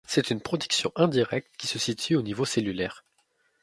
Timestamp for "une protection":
0.31-0.91